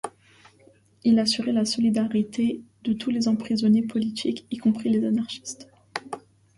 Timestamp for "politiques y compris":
3.83-4.89